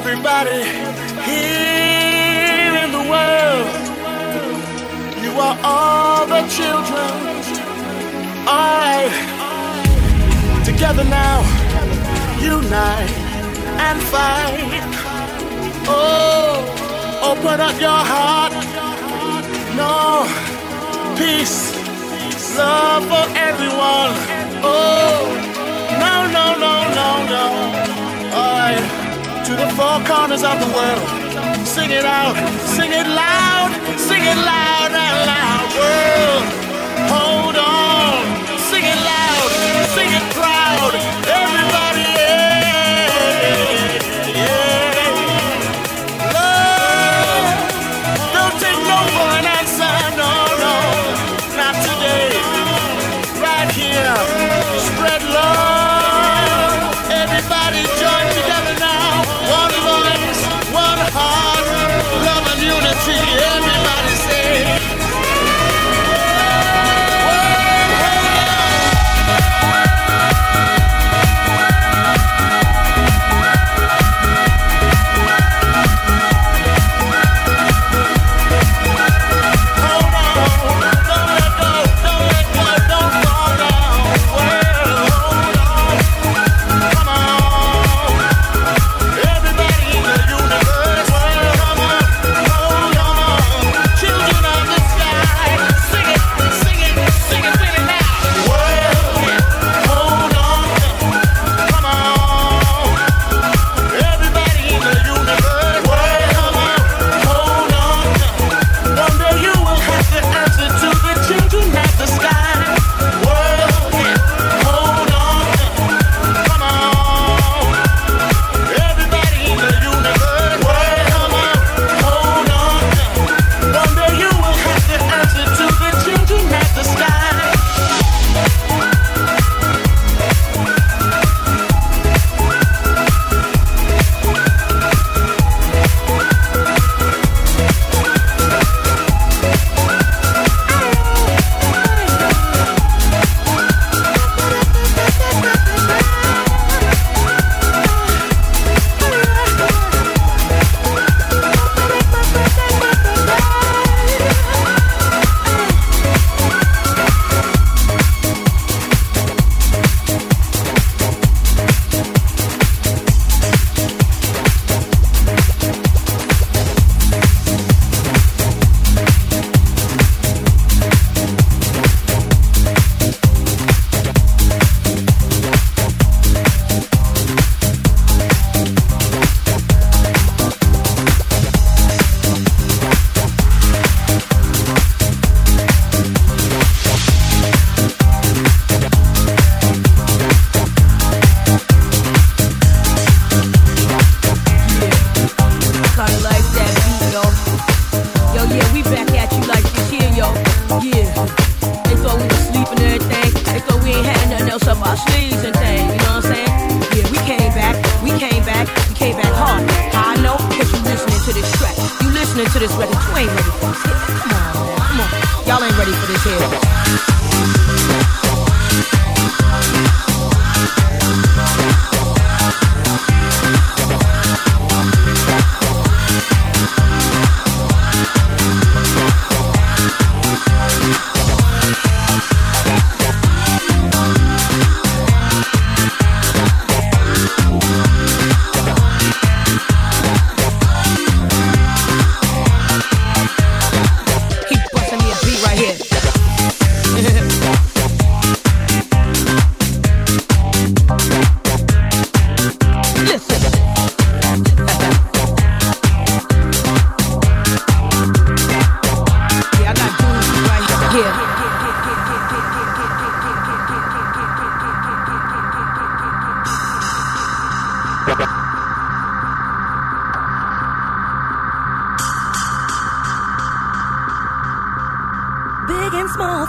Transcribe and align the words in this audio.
everybody 0.00 0.62
here 1.28 2.72
in 2.84 2.90
the 2.90 3.04
world. 3.12 3.68
You 5.22 5.32
are 5.46 5.58
all 5.62 6.26
the 6.26 6.42
children. 6.48 7.10
I 8.48 9.12
together 10.64 11.04
now, 11.04 11.38
unite 12.40 13.12
and 13.86 14.00
fight. 14.12 14.82
Oh, 15.86 16.64
open 17.30 17.60
up 17.60 17.78
your 17.78 18.02
heart. 18.12 18.54
No, 19.80 20.24
peace, 21.18 21.76
love 22.56 23.04
for 23.04 23.26
everyone. 23.36 24.14
Oh, 24.64 25.28
no, 26.02 26.14
no, 26.36 26.46
no, 26.64 26.74
no, 27.00 27.10
no. 27.34 27.44
Alright 28.38 28.99
to 29.50 29.56
the 29.56 29.70
four 29.74 29.98
corners 30.06 30.44
of 30.44 30.56
the 30.62 30.70
world. 30.78 31.06
Sing 31.66 31.90
it 31.90 32.04
out, 32.04 32.34
sing 32.76 32.92
it 32.92 33.06
loud, 33.06 33.70
sing 33.98 34.22
it 34.22 34.38
loud 34.52 34.90
and 35.06 35.16
loud. 35.30 35.66
World, 35.80 36.46
hold 37.10 37.56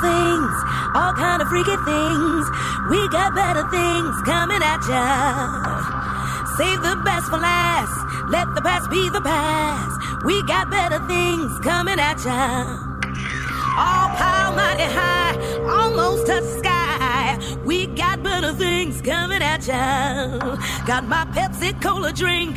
things, 0.02 0.54
all 0.98 1.14
kind 1.14 1.42
of 1.42 1.48
freaky 1.48 1.78
things. 1.86 2.46
We 2.90 3.08
got 3.10 3.34
better 3.36 3.64
things 3.70 4.14
coming 4.26 4.62
at 4.62 4.82
ya. 4.90 5.06
Save 6.58 6.82
the 6.82 6.96
best 7.06 7.30
for 7.30 7.38
last. 7.38 7.96
Let 8.30 8.54
the 8.56 8.62
past 8.62 8.90
be 8.90 9.10
the 9.10 9.22
past. 9.22 10.26
We 10.26 10.44
got 10.44 10.70
better 10.70 11.00
things 11.08 11.52
coming 11.64 12.00
at 12.00 12.24
ya. 12.26 12.92
All 13.78 14.10
power 14.20 14.56
mighty 14.56 14.84
high, 14.84 15.38
almost 15.70 16.28
touch 16.28 16.44
the 16.44 16.60
sky. 16.60 17.40
We 17.64 17.88
got 17.88 18.22
better 18.24 18.54
things 18.54 19.02
coming 19.02 19.42
at 19.42 19.66
ya. 19.68 20.56
Got 20.86 21.08
my 21.08 21.26
Pepsi 21.36 21.72
Cola 21.82 22.12
drink. 22.12 22.56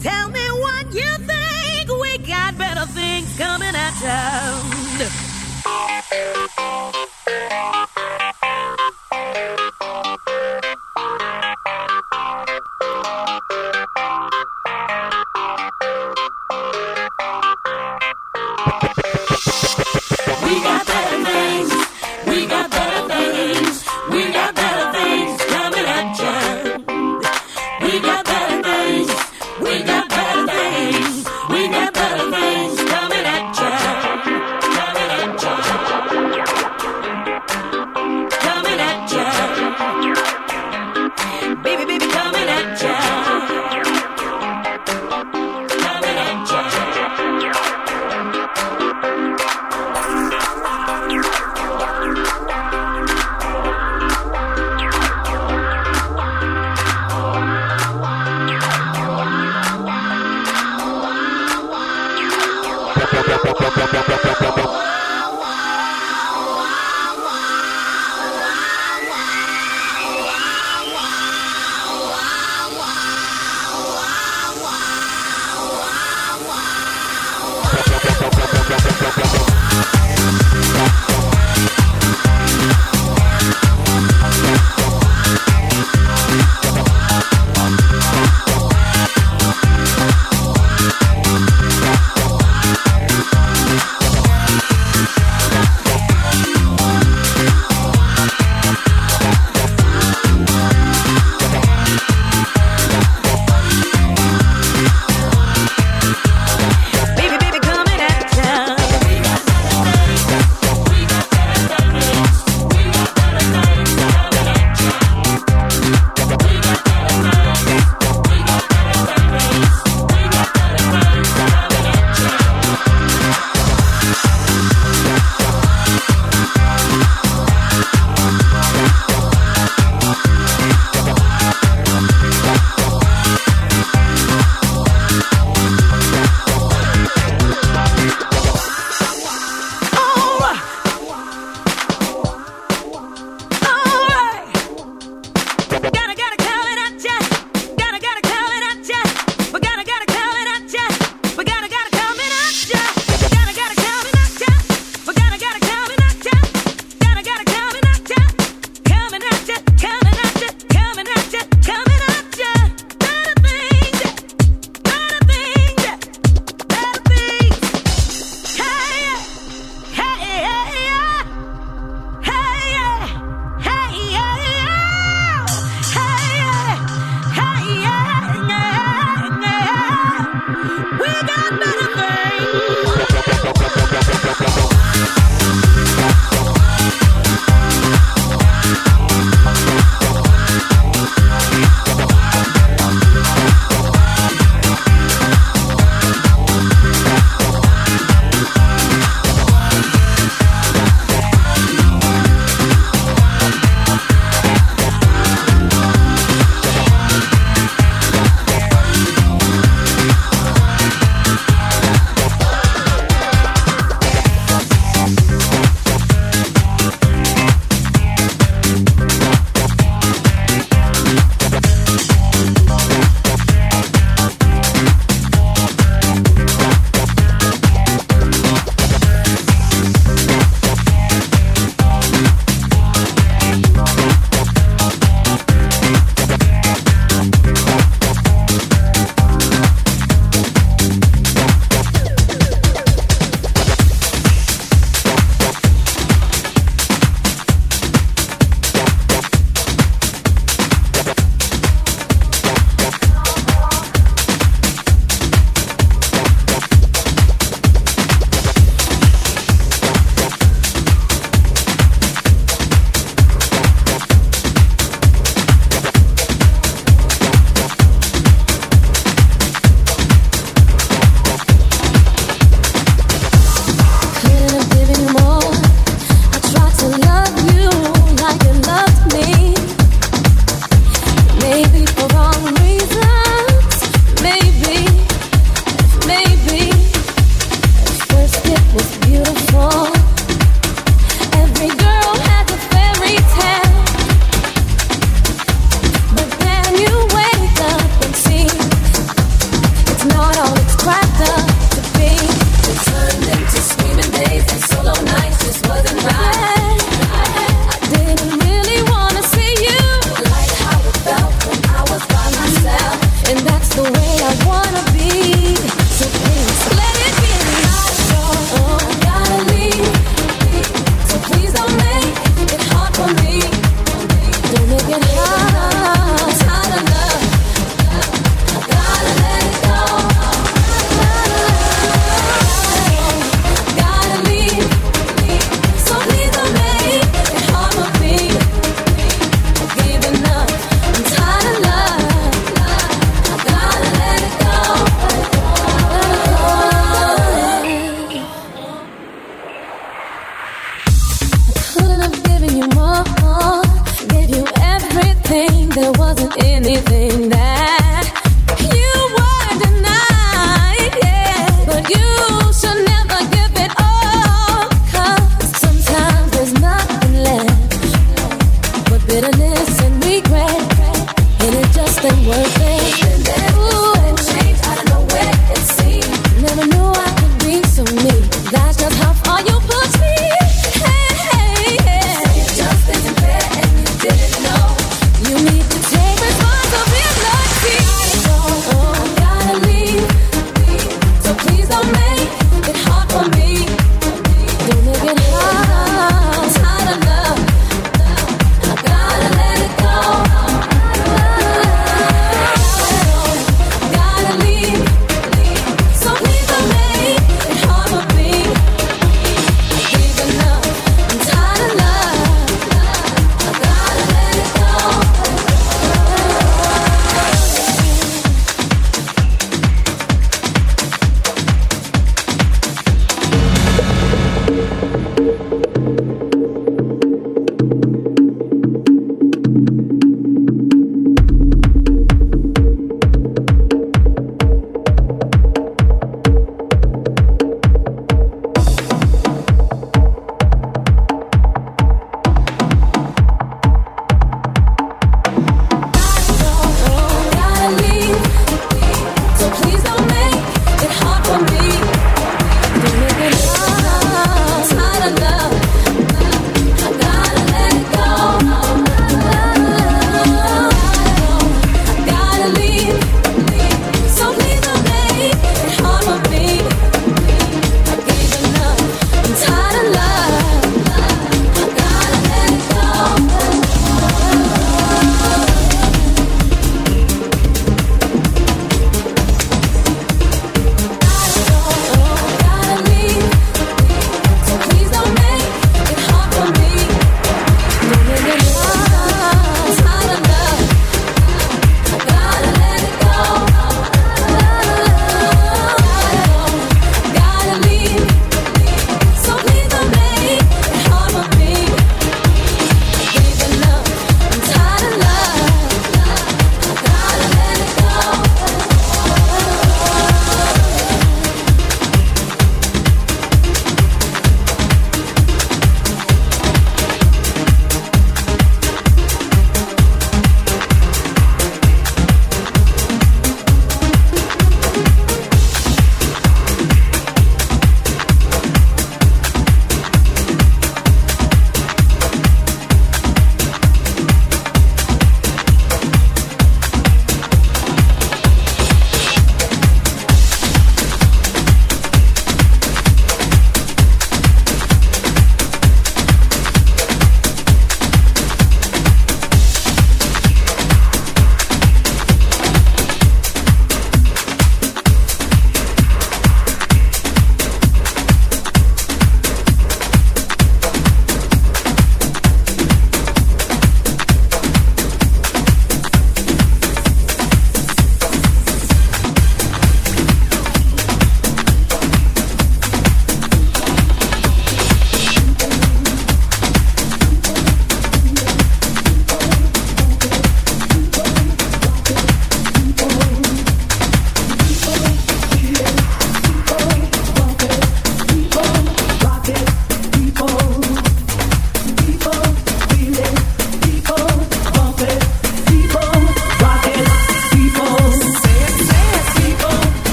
Tell 0.00 0.30
me 0.30 0.46
what 0.64 0.86
you 0.94 1.10
think. 1.30 1.90
We 2.00 2.18
got 2.18 2.56
better 2.56 2.86
things 2.86 3.36
coming 3.36 3.74
at 3.74 3.94
ya. 4.00 5.33
We 5.74 7.03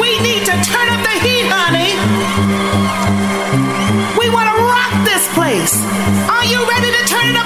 We 0.00 0.18
need 0.20 0.44
to 0.46 0.54
turn 0.64 0.88
up 0.88 1.02
the 1.02 1.16
heat, 1.24 1.46
honey. 1.48 1.92
We 4.18 4.30
want 4.30 4.48
to 4.52 4.56
rock 4.64 4.92
this 5.04 5.24
place. 5.34 5.74
Are 6.28 6.44
you 6.44 6.66
ready 6.68 6.90
to 6.92 7.02
turn 7.06 7.26
it 7.28 7.36
up? 7.36 7.41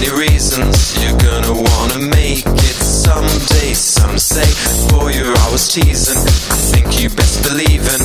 many 0.00 0.16
reasons 0.16 0.96
you're 1.02 1.18
gonna 1.18 1.52
wanna 1.52 1.98
make 2.08 2.46
it 2.46 2.76
someday. 2.80 3.74
Some 3.74 4.16
say, 4.18 4.48
boy, 4.88 5.12
you're 5.12 5.36
always 5.44 5.68
teasing. 5.68 6.16
I 6.16 6.56
think 6.72 7.00
you 7.00 7.10
best 7.10 7.42
believe 7.44 7.84
in 7.84 8.00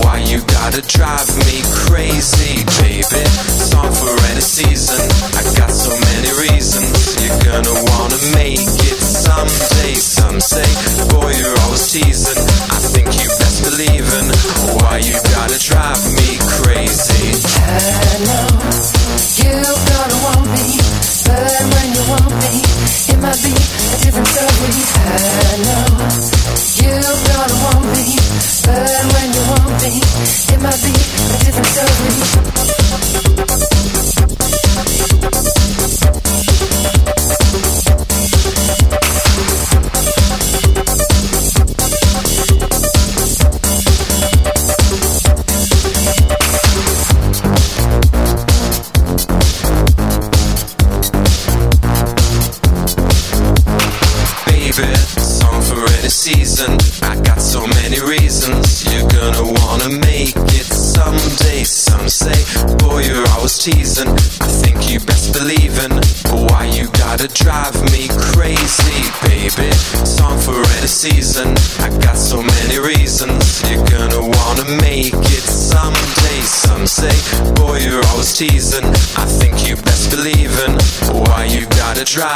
why 0.00 0.24
you 0.24 0.40
gotta 0.48 0.80
drive 0.80 1.28
me 1.44 1.60
crazy, 1.84 2.64
baby. 2.80 3.04
It's 3.04 3.70
Song 3.70 3.92
for 3.92 4.16
any 4.32 4.40
season. 4.40 5.00
I 5.36 5.42
got 5.56 5.70
so 5.70 5.92
many 5.92 6.32
reasons 6.48 6.88
you're 7.20 7.40
gonna 7.44 7.76
wanna 7.92 8.20
make 8.32 8.64
it 8.88 9.00
someday. 9.00 9.94
Some 9.94 10.40
say, 10.40 10.68
boy, 11.12 11.28
you're 11.36 11.58
always 11.64 11.92
teasing. 11.92 12.40
I 12.72 12.78
think 12.94 13.06
you 13.20 13.28
best 13.36 13.64
believe 13.68 14.06
in 14.16 14.26
why 14.80 14.98
you 14.98 15.12
gotta 15.36 15.58
drive 15.60 16.00
me. 16.16 16.23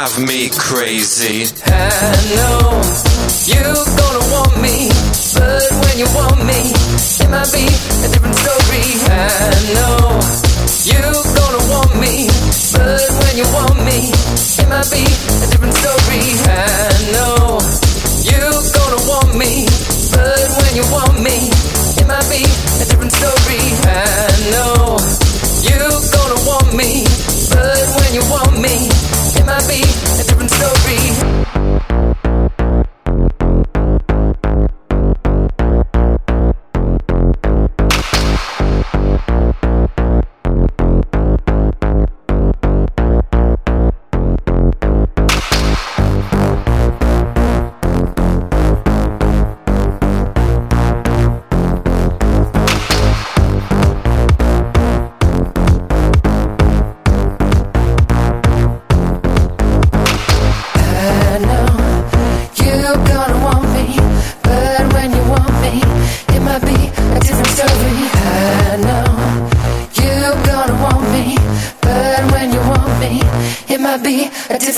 drive 0.09 0.27
me 0.27 0.49
crazy. 0.49 1.45
I 1.65 2.35
know 2.35 2.81
you. 3.45 3.88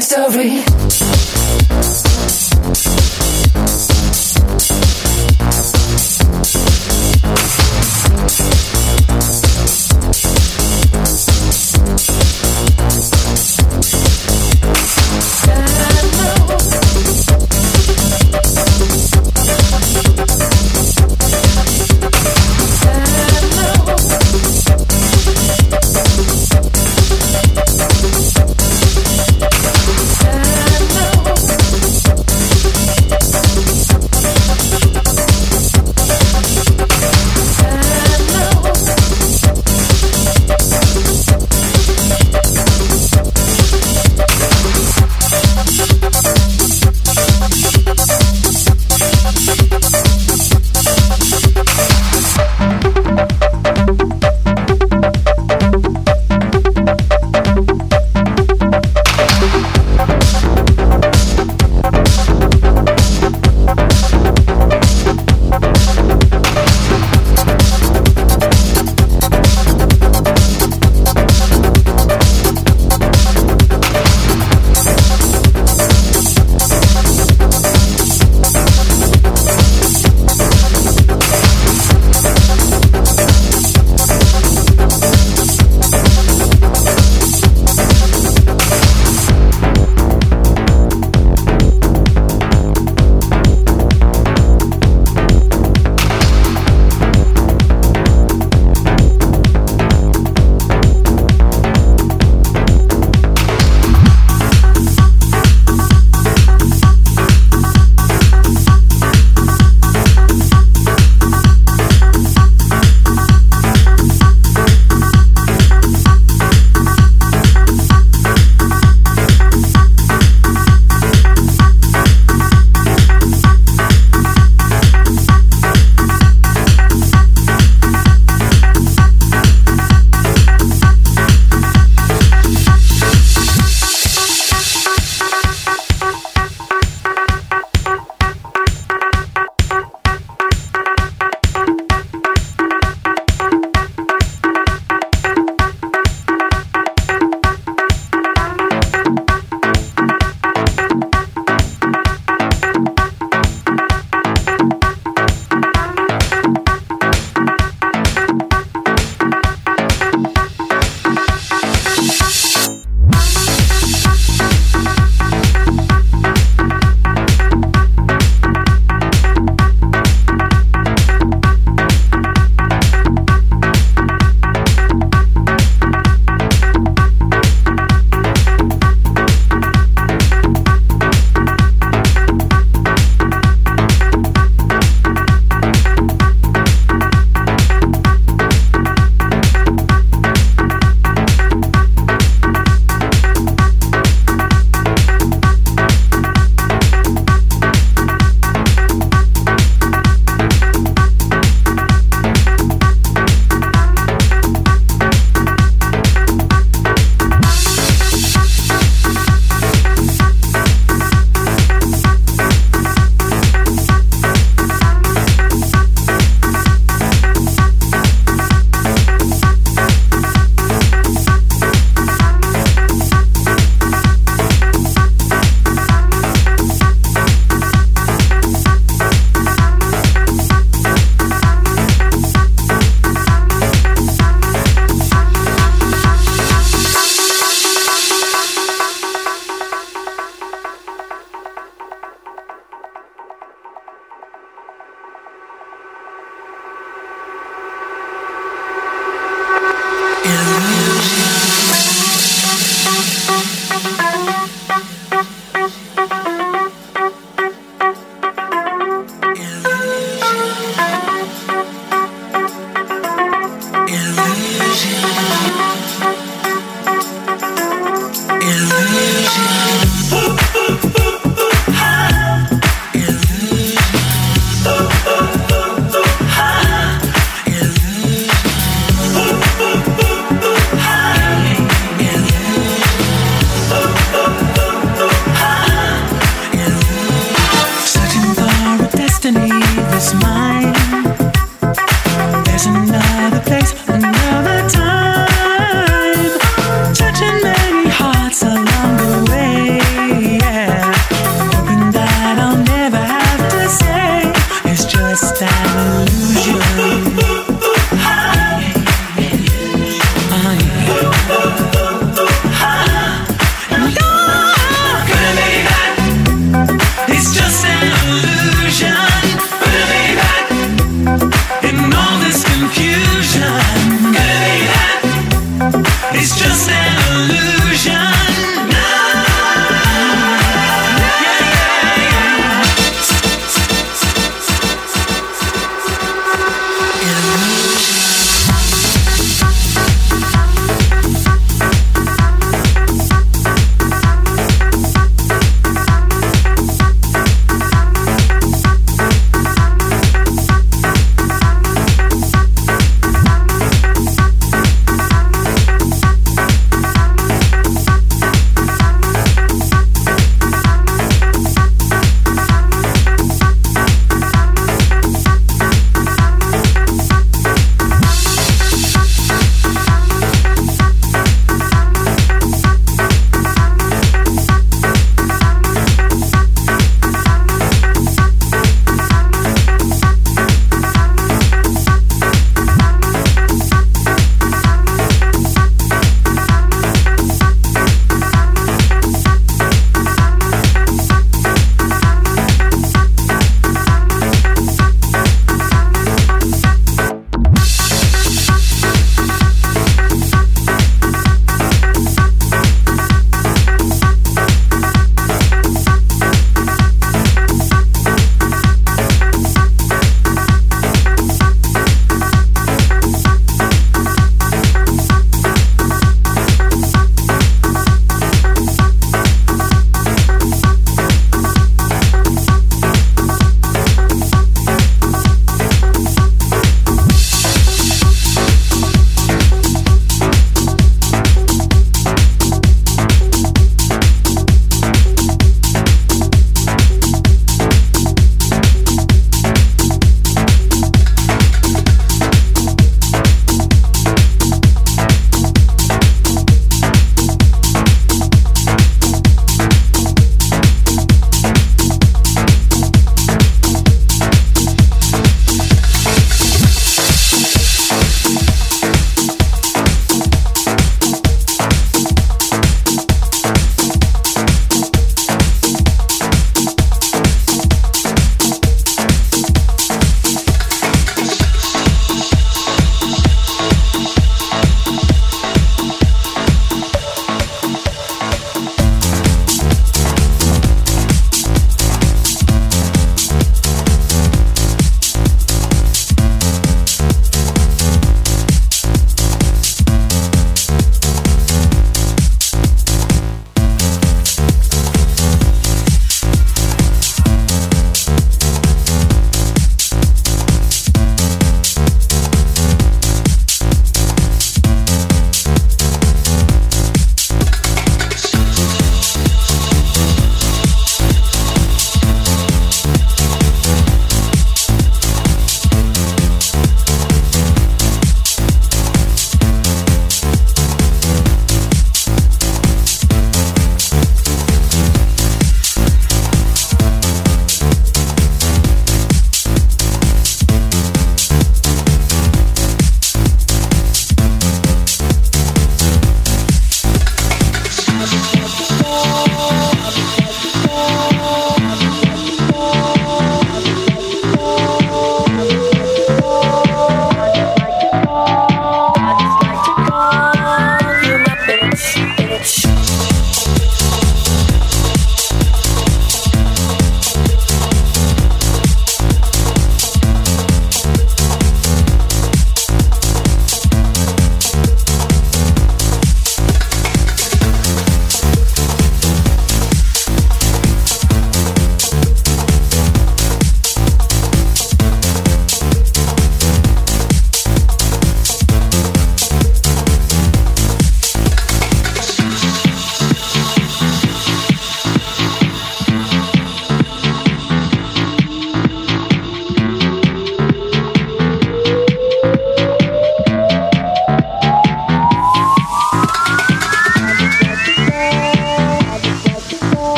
Different 0.00 0.34
story. 0.34 1.43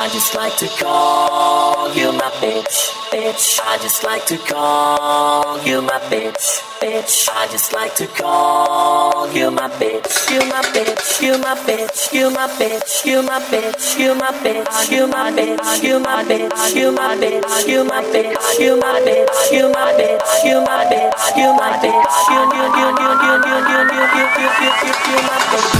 I 0.00 0.08
just 0.10 0.32
like 0.36 0.56
to 0.58 0.68
call 0.78 1.92
you 1.92 2.12
my 2.12 2.30
bitch, 2.38 2.94
bitch. 3.10 3.58
I 3.60 3.78
just 3.78 4.04
like 4.04 4.24
to 4.26 4.38
call 4.38 5.60
you 5.66 5.82
my 5.82 5.98
bitch, 6.06 6.62
bitch. 6.78 7.28
I 7.28 7.48
just 7.50 7.72
like 7.72 7.96
to 7.96 8.06
call 8.06 9.28
you 9.32 9.50
my 9.50 9.68
bitch, 9.70 10.30
you 10.30 10.38
my 10.46 10.62
bitch, 10.70 11.20
you 11.20 11.36
my 11.40 11.56
bitch, 11.66 12.14
you 12.14 12.30
my 12.30 12.46
bitch, 12.46 13.04
you 13.04 13.22
my 13.24 13.38
bitch, 13.50 13.98
you 13.98 14.14
my 14.14 14.30
bitch, 14.38 14.92
you 14.94 15.08
my 15.08 15.34
bitch, 15.34 15.82
you 15.82 15.98
my 15.98 16.22
bitch, 16.22 16.76
you 16.76 16.92
my 16.94 17.16
bitch, 17.18 17.66
you 17.66 17.82
my 17.82 18.04
bitch, 18.06 18.60
you 18.62 18.78
my 18.78 18.94
bitch, 19.02 19.50
you 19.50 19.66
my 19.74 19.90
bitch, 19.98 20.44
you 20.46 20.60
my 20.62 20.84
bitch, 20.86 21.36
you 21.36 21.48
my 21.58 21.74
bitch, 21.82 22.14
you 22.30 22.40
you 22.54 22.64
you 22.78 22.86
you 22.86 23.10
you 23.18 23.34
you 23.34 23.56
you 23.58 23.82
you 23.82 24.06
you 24.06 24.46
you 24.46 24.70
you 24.70 24.94
you 25.10 25.18
my 25.26 25.38
bitch. 25.50 25.77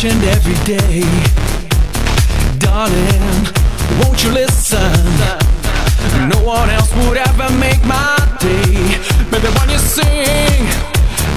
each 0.00 0.12
and 0.12 0.24
every 0.24 0.54
day. 0.64 1.02
Darling, 2.58 3.44
won't 4.00 4.24
you 4.24 4.30
listen? 4.30 5.04
No 6.28 6.42
one 6.42 6.70
else 6.70 6.90
would 6.96 7.18
ever 7.18 7.50
make 7.58 7.84
my 7.84 8.16
day. 8.40 8.96
Baby, 9.30 9.48
when 9.58 9.68
you 9.68 9.78
sing, 9.78 10.62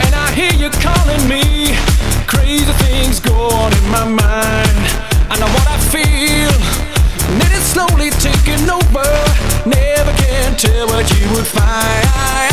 and 0.04 0.16
I 0.16 0.32
hear 0.34 0.54
you 0.54 0.70
calling 0.80 1.28
me, 1.28 1.76
crazy 2.26 2.72
things 2.86 3.20
go 3.20 3.34
on 3.34 3.74
in 3.74 3.90
my 3.90 4.06
mind. 4.06 4.84
I 5.30 5.36
know 5.40 5.52
what 5.58 5.68
I 5.68 5.78
feel, 5.92 6.54
and 7.42 7.52
it's 7.52 7.68
slowly 7.76 8.12
taking 8.12 8.70
over. 8.70 9.10
Never 9.68 10.14
can 10.24 10.56
tell 10.56 10.88
what 10.88 11.10
you 11.20 11.30
would 11.36 11.48
find. 11.48 12.53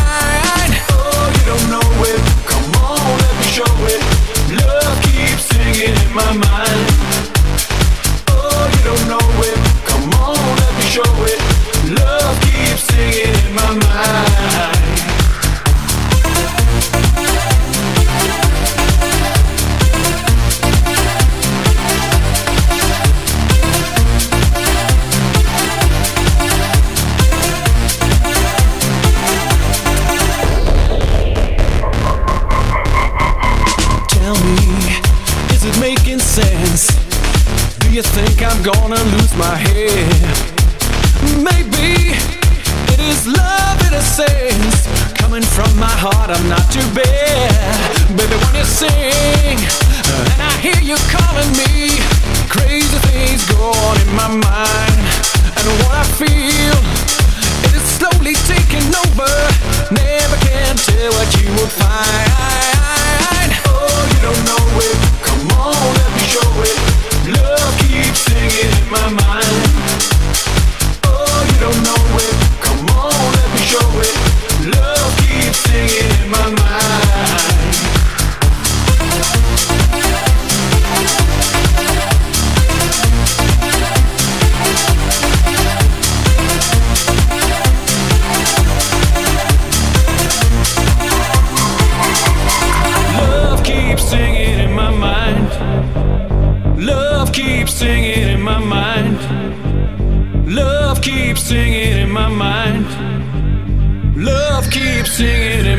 singing 105.21 105.70